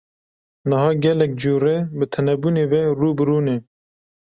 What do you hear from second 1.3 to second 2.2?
cure bi